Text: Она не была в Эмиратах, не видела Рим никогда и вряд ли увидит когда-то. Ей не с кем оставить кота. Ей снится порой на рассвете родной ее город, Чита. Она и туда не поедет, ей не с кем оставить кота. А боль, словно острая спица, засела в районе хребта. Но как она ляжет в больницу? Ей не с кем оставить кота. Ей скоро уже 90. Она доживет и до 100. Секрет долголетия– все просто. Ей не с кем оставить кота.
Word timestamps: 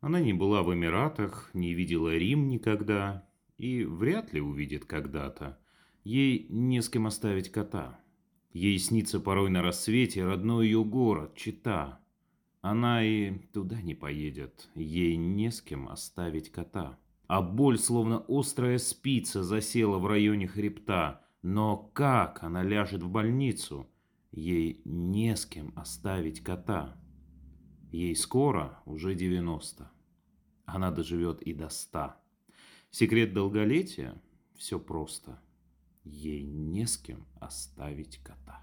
Она 0.00 0.20
не 0.20 0.32
была 0.32 0.62
в 0.62 0.72
Эмиратах, 0.72 1.50
не 1.54 1.74
видела 1.74 2.16
Рим 2.16 2.48
никогда 2.48 3.28
и 3.56 3.84
вряд 3.84 4.32
ли 4.32 4.40
увидит 4.40 4.84
когда-то. 4.84 5.58
Ей 6.04 6.46
не 6.48 6.80
с 6.80 6.88
кем 6.88 7.06
оставить 7.06 7.50
кота. 7.50 8.00
Ей 8.52 8.78
снится 8.78 9.20
порой 9.20 9.50
на 9.50 9.62
рассвете 9.62 10.24
родной 10.24 10.66
ее 10.66 10.84
город, 10.84 11.34
Чита. 11.34 12.00
Она 12.60 13.04
и 13.04 13.38
туда 13.52 13.82
не 13.82 13.94
поедет, 13.94 14.68
ей 14.74 15.16
не 15.16 15.50
с 15.50 15.60
кем 15.60 15.88
оставить 15.88 16.50
кота. 16.50 16.98
А 17.26 17.42
боль, 17.42 17.78
словно 17.78 18.24
острая 18.26 18.78
спица, 18.78 19.42
засела 19.42 19.98
в 19.98 20.06
районе 20.06 20.48
хребта. 20.48 21.24
Но 21.42 21.76
как 21.92 22.42
она 22.42 22.62
ляжет 22.62 23.02
в 23.02 23.10
больницу? 23.10 23.88
Ей 24.32 24.80
не 24.84 25.36
с 25.36 25.44
кем 25.44 25.72
оставить 25.76 26.40
кота. 26.40 26.96
Ей 27.90 28.14
скоро 28.14 28.82
уже 28.84 29.14
90. 29.14 29.90
Она 30.66 30.90
доживет 30.90 31.40
и 31.42 31.54
до 31.54 31.68
100. 31.68 32.14
Секрет 32.90 33.32
долголетия– 33.32 34.20
все 34.56 34.78
просто. 34.78 35.40
Ей 36.04 36.42
не 36.42 36.86
с 36.86 36.98
кем 36.98 37.26
оставить 37.40 38.18
кота. 38.18 38.62